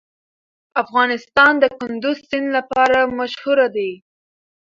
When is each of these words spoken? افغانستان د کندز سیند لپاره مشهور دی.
افغانستان 0.83 1.51
د 1.59 1.63
کندز 1.79 2.17
سیند 2.29 2.47
لپاره 2.57 2.99
مشهور 3.19 3.59
دی. 3.75 3.91